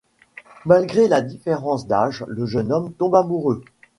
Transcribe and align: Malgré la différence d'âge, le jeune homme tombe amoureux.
Malgré 0.65 1.07
la 1.07 1.21
différence 1.21 1.85
d'âge, 1.85 2.25
le 2.27 2.47
jeune 2.47 2.71
homme 2.73 2.91
tombe 2.91 3.13
amoureux. 3.13 3.63